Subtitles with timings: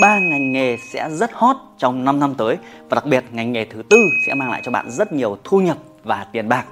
[0.00, 2.56] ba ngành nghề sẽ rất hot trong 5 năm tới
[2.88, 5.60] và đặc biệt ngành nghề thứ tư sẽ mang lại cho bạn rất nhiều thu
[5.60, 6.64] nhập và tiền bạc.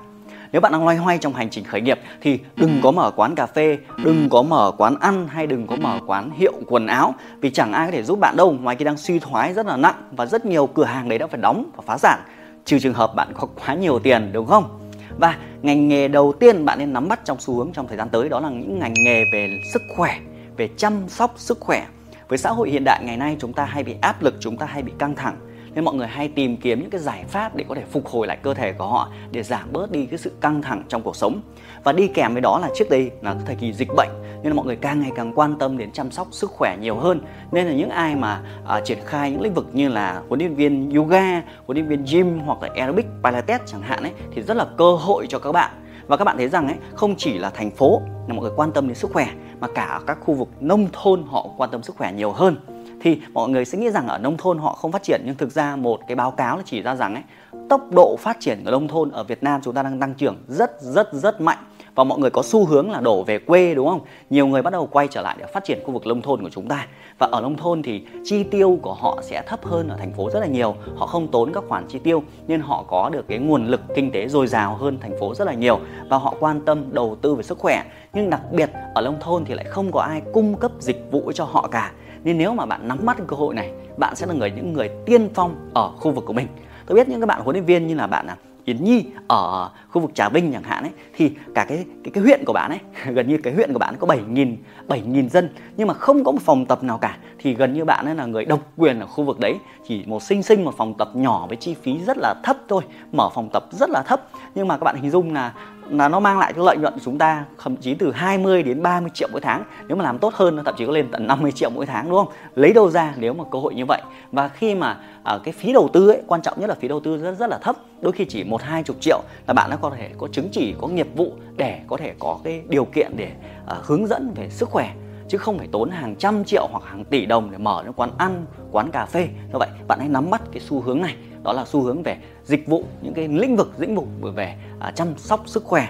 [0.53, 3.35] Nếu bạn đang loay hoay trong hành trình khởi nghiệp thì đừng có mở quán
[3.35, 7.15] cà phê, đừng có mở quán ăn hay đừng có mở quán hiệu quần áo
[7.41, 9.77] vì chẳng ai có thể giúp bạn đâu ngoài khi đang suy thoái rất là
[9.77, 12.19] nặng và rất nhiều cửa hàng đấy đã phải đóng và phá sản
[12.65, 14.79] trừ trường hợp bạn có quá nhiều tiền đúng không?
[15.19, 18.09] Và ngành nghề đầu tiên bạn nên nắm bắt trong xu hướng trong thời gian
[18.09, 20.19] tới đó là những ngành nghề về sức khỏe,
[20.57, 21.87] về chăm sóc sức khỏe.
[22.29, 24.67] Với xã hội hiện đại ngày nay chúng ta hay bị áp lực, chúng ta
[24.67, 25.37] hay bị căng thẳng.
[25.75, 28.27] Nên mọi người hay tìm kiếm những cái giải pháp để có thể phục hồi
[28.27, 31.17] lại cơ thể của họ để giảm bớt đi cái sự căng thẳng trong cuộc
[31.17, 31.41] sống.
[31.85, 34.09] Và đi kèm với đó là trước đây là thời kỳ dịch bệnh
[34.43, 36.97] nên là mọi người càng ngày càng quan tâm đến chăm sóc sức khỏe nhiều
[36.97, 37.21] hơn.
[37.53, 40.55] Nên là những ai mà à, triển khai những lĩnh vực như là huấn luyện
[40.55, 44.57] viên yoga huấn luyện viên gym hoặc là aerobic pilates chẳng hạn ấy thì rất
[44.57, 45.71] là cơ hội cho các bạn
[46.09, 48.73] và các bạn thấy rằng ấy, không chỉ là thành phố là mọi người quan
[48.73, 49.29] tâm đến sức khỏe,
[49.61, 52.57] mà cả các khu vực nông thôn họ quan tâm sức khỏe nhiều hơn.
[53.01, 55.53] Thì mọi người sẽ nghĩ rằng ở nông thôn họ không phát triển, nhưng thực
[55.53, 57.25] ra một cái báo cáo là chỉ ra rằng ấy,
[57.69, 60.37] tốc độ phát triển của nông thôn ở Việt Nam chúng ta đang tăng trưởng
[60.49, 61.59] rất rất rất mạnh
[61.99, 64.01] và mọi người có xu hướng là đổ về quê, đúng không?
[64.31, 66.51] Nhiều người bắt đầu quay trở lại để phát triển khu vực nông thôn của
[66.51, 66.87] chúng ta.
[67.19, 70.31] Và ở nông thôn thì chi tiêu của họ sẽ thấp hơn ở thành phố
[70.31, 70.75] rất là nhiều.
[70.97, 74.11] Họ không tốn các khoản chi tiêu nên họ có được cái nguồn lực kinh
[74.11, 77.35] tế dồi dào hơn thành phố rất là nhiều và họ quan tâm đầu tư
[77.35, 77.85] về sức khỏe.
[78.13, 81.33] Nhưng đặc biệt ở nông thôn thì lại không có ai cung cấp dịch vụ
[81.35, 81.93] cho họ cả
[82.25, 84.91] nên nếu mà bạn nắm bắt cơ hội này, bạn sẽ là người, những người
[85.07, 86.47] tiên phong ở khu vực của mình
[86.87, 88.37] tôi biết những các bạn huấn luyện viên như là bạn à,
[88.69, 92.23] Yến Nhi ở khu vực Trà Vinh chẳng hạn ấy, thì cả cái cái cái
[92.23, 92.79] huyện của bạn ấy,
[93.15, 94.57] gần như cái huyện của bạn có 7.000
[94.89, 97.19] 7.000 dân, nhưng mà không có một phòng tập nào cả.
[97.39, 99.55] Thì gần như bạn ấy là người độc quyền ở khu vực đấy.
[99.89, 102.83] Chỉ một sinh sinh một phòng tập nhỏ với chi phí rất là thấp thôi,
[103.13, 104.29] mở phòng tập rất là thấp.
[104.55, 105.53] Nhưng mà các bạn hình dung là
[105.91, 108.83] là nó mang lại cái lợi nhuận của chúng ta thậm chí từ 20 đến
[108.83, 109.65] 30 triệu mỗi tháng.
[109.89, 112.11] Nếu mà làm tốt hơn nó thậm chí có lên tận 50 triệu mỗi tháng
[112.11, 112.35] đúng không?
[112.55, 114.03] Lấy đâu ra nếu mà cơ hội như vậy?
[114.33, 117.01] Và khi mà ở cái phí đầu tư ấy quan trọng nhất là phí đầu
[117.01, 117.77] tư rất rất là thấp.
[118.01, 120.75] Đôi khi chỉ một hai chục triệu là bạn đã có thể có chứng chỉ
[120.81, 123.31] có nghiệp vụ để có thể có cái điều kiện để
[123.79, 124.95] uh, hướng dẫn về sức khỏe
[125.29, 128.11] chứ không phải tốn hàng trăm triệu hoặc hàng tỷ đồng để mở những quán
[128.19, 129.29] ăn quán cà phê.
[129.53, 131.17] Như vậy bạn hãy nắm bắt cái xu hướng này.
[131.45, 134.91] Đó là xu hướng về dịch vụ những cái lĩnh vực lĩnh vực về à,
[134.91, 135.89] chăm sóc sức khỏe.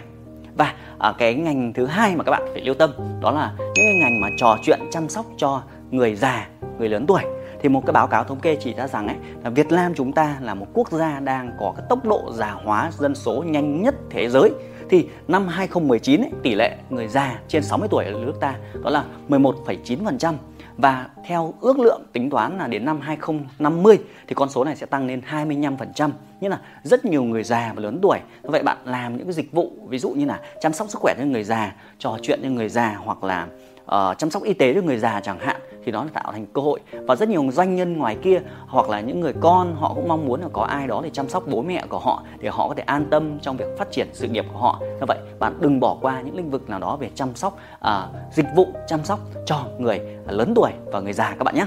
[0.56, 2.90] Và à, cái ngành thứ hai mà các bạn phải lưu tâm
[3.20, 7.06] đó là những cái ngành mà trò chuyện chăm sóc cho người già người lớn
[7.06, 7.22] tuổi
[7.60, 10.12] thì một cái báo cáo thống kê chỉ ra rằng ấy là Việt Nam chúng
[10.12, 13.82] ta là một quốc gia đang có cái tốc độ già hóa dân số nhanh
[13.82, 14.50] nhất thế giới
[14.90, 18.54] thì năm 2019 ấy, tỷ lệ người già trên 60 tuổi ở nước ta
[18.84, 20.34] đó là 11,9%
[20.78, 23.98] và theo ước lượng tính toán là đến năm 2050
[24.28, 26.10] thì con số này sẽ tăng lên 25%.
[26.40, 28.18] nghĩa là rất nhiều người già và lớn tuổi.
[28.42, 31.14] Vậy bạn làm những cái dịch vụ ví dụ như là chăm sóc sức khỏe
[31.18, 33.46] cho người già, trò chuyện cho người già hoặc là
[33.84, 35.56] uh, chăm sóc y tế cho người già chẳng hạn
[35.88, 36.80] thì đó là tạo thành cơ hội.
[37.06, 40.26] Và rất nhiều doanh nhân ngoài kia hoặc là những người con họ cũng mong
[40.26, 42.74] muốn là có ai đó để chăm sóc bố mẹ của họ để họ có
[42.74, 44.80] thể an tâm trong việc phát triển sự nghiệp của họ.
[44.80, 48.06] Như vậy bạn đừng bỏ qua những lĩnh vực nào đó về chăm sóc à,
[48.32, 51.66] dịch vụ chăm sóc cho người lớn tuổi và người già các bạn nhé.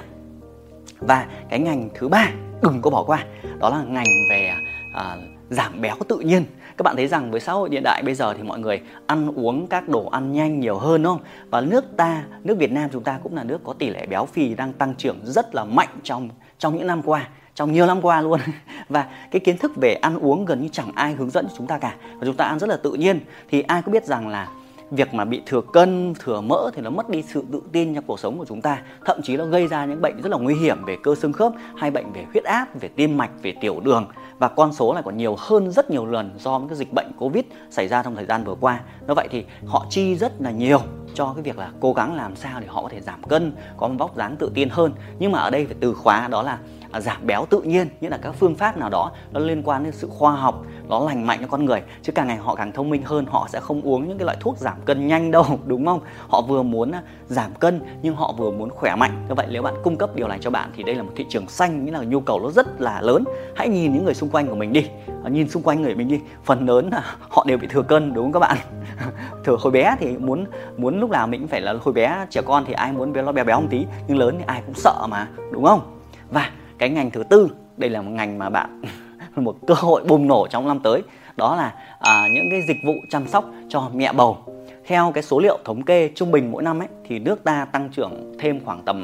[0.99, 2.29] Và cái ngành thứ ba
[2.61, 3.25] đừng có bỏ qua
[3.59, 4.51] đó là ngành về
[4.95, 5.17] à,
[5.51, 6.45] giảm béo tự nhiên.
[6.78, 9.31] Các bạn thấy rằng với xã hội hiện đại bây giờ thì mọi người ăn
[9.35, 11.25] uống các đồ ăn nhanh nhiều hơn, đúng không?
[11.50, 14.25] Và nước ta, nước Việt Nam chúng ta cũng là nước có tỷ lệ béo
[14.25, 16.29] phì đang tăng trưởng rất là mạnh trong
[16.59, 18.39] trong những năm qua, trong nhiều năm qua luôn.
[18.89, 21.68] Và cái kiến thức về ăn uống gần như chẳng ai hướng dẫn cho chúng
[21.68, 21.95] ta cả.
[22.13, 23.19] Và chúng ta ăn rất là tự nhiên.
[23.50, 24.47] Thì ai có biết rằng là
[24.91, 28.03] việc mà bị thừa cân, thừa mỡ thì nó mất đi sự tự tin trong
[28.07, 28.81] cuộc sống của chúng ta.
[29.06, 31.53] Thậm chí nó gây ra những bệnh rất là nguy hiểm về cơ xương khớp,
[31.78, 34.07] hay bệnh về huyết áp, về tim mạch, về tiểu đường.
[34.40, 37.12] Và con số này còn nhiều hơn rất nhiều lần do những cái dịch bệnh
[37.19, 38.80] covid xảy ra trong thời gian vừa qua.
[39.07, 40.80] Do vậy thì họ chi rất là nhiều
[41.13, 43.88] cho cái việc là cố gắng làm sao để họ có thể giảm cân, có
[43.88, 44.91] một vóc dáng tự tin hơn.
[45.19, 46.59] Nhưng mà ở đây phải từ khóa đó là
[46.91, 49.84] À, giảm béo tự nhiên như là các phương pháp nào đó nó liên quan
[49.84, 51.81] đến sự khoa học, nó lành mạnh cho con người.
[52.02, 54.38] Chứ càng ngày họ càng thông minh hơn, họ sẽ không uống những cái loại
[54.40, 56.00] thuốc giảm cân nhanh đâu, đúng không?
[56.28, 59.25] Họ vừa muốn à, giảm cân nhưng họ vừa muốn khỏe mạnh.
[59.30, 61.25] Như vậy nếu bạn cung cấp điều này cho bạn thì đây là một thị
[61.30, 63.24] trường xanh, nghĩa là nhu cầu nó rất là lớn.
[63.56, 64.88] Hãy nhìn những người xung quanh của mình đi.
[65.24, 66.19] À, nhìn xung quanh người mình đi.
[66.44, 68.57] Phần lớn là họ đều bị thừa cân, đúng không các bạn?
[69.44, 70.45] Thừa hồi bé thì muốn
[70.77, 73.31] muốn lúc nào mình cũng phải là hồi bé trẻ con thì ai muốn béo
[73.31, 75.98] béo béo một tí, nhưng lớn thì ai cũng sợ mà, đúng không?
[76.31, 76.51] Và
[76.81, 77.50] cái ngành thứ tư.
[77.78, 78.81] Đây là một ngành mà bạn
[79.36, 81.01] một cơ hội bùng nổ trong năm tới.
[81.36, 84.38] Đó là à, những cái dịch vụ chăm sóc cho mẹ bầu.
[84.86, 87.89] Theo cái số liệu thống kê trung bình mỗi năm ấy thì nước ta tăng
[87.89, 89.04] trưởng thêm khoảng tầm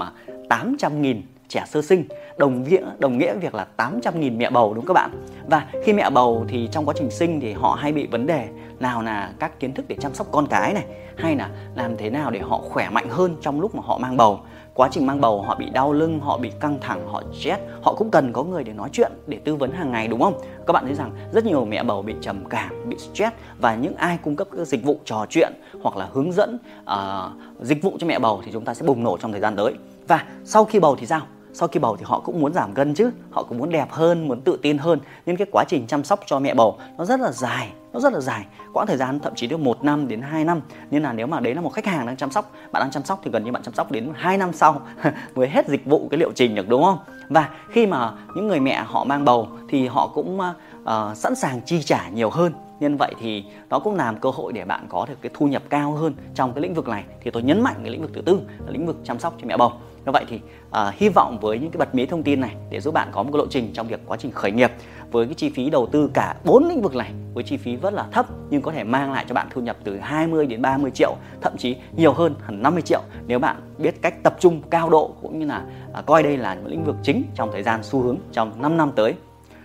[0.50, 2.06] 800 à, nghìn trẻ sơ sinh
[2.38, 5.12] đồng nghĩa đồng nghĩa việc là 800.000 mẹ bầu đúng các bạn?
[5.50, 8.48] Và khi mẹ bầu thì trong quá trình sinh thì họ hay bị vấn đề
[8.80, 10.86] nào là các kiến thức để chăm sóc con cái này
[11.18, 14.18] hay là làm thế nào để họ khỏe mạnh hơn trong lúc mà họ mang
[14.18, 14.40] bầu.
[14.74, 17.94] Quá trình mang bầu họ bị đau lưng họ bị căng thẳng họ stress họ
[17.94, 20.40] cũng cần có người để nói chuyện để tư vấn hàng ngày đúng không?
[20.68, 23.96] Các bạn thấy rằng rất nhiều mẹ bầu bị trầm cảm bị stress và những
[23.96, 27.98] ai cung cấp các dịch vụ trò chuyện hoặc là hướng dẫn uh, dịch vụ
[28.00, 29.74] cho mẹ bầu thì chúng ta sẽ bùng nổ trong thời gian tới.
[30.08, 31.22] Và sau khi bầu thì sao?
[31.54, 34.28] Sau khi bầu thì họ cũng muốn giảm cân chứ họ cũng muốn đẹp hơn
[34.28, 35.00] muốn tự tin hơn.
[35.26, 38.14] Nên cái quá trình chăm sóc cho mẹ bầu nó rất là dài nó rất
[38.14, 38.46] là dài.
[38.74, 40.62] Quãng thời gian thậm chí được một năm đến 2 năm.
[40.92, 43.04] Nên là nếu mà đấy là một khách hàng đang chăm sóc bạn đang chăm
[43.04, 44.82] sóc thì gần như bạn chăm sóc đến 2 năm sau
[45.36, 46.98] mới hết dịch vụ cái liệu trình được đúng không?
[47.30, 51.62] Và khi mà những người mẹ họ mang bầu thì họ cũng uh, sẵn sàng
[51.66, 55.06] chi trả nhiều hơn nhân vậy thì nó cũng làm cơ hội để bạn có
[55.10, 57.76] được cái thu nhập cao hơn trong cái lĩnh vực này thì tôi nhấn mạnh
[57.84, 59.72] cái lĩnh vực thứ tư là lĩnh vực chăm sóc cho mẹ bầu
[60.06, 60.40] như vậy thì
[60.70, 63.24] uh, hy vọng với những cái bật mí thông tin này để giúp bạn có
[63.24, 64.72] một cái lộ trình trong việc quá trình khởi nghiệp
[65.12, 67.94] với cái chi phí đầu tư cả bốn lĩnh vực này với chi phí rất
[67.94, 70.92] là thấp nhưng có thể mang lại cho bạn thu nhập từ 20 đến 30
[70.92, 74.90] triệu thậm chí nhiều hơn hẳn 50 triệu nếu bạn biết cách tập trung cao
[74.90, 75.66] độ cũng như là
[76.00, 78.78] uh, coi đây là một lĩnh vực chính trong thời gian xu hướng trong 5
[78.78, 79.14] năm tới.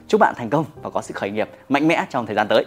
[0.08, 2.65] Chúc bạn thành công và có sự khởi nghiệp mạnh mẽ trong thời gian tới.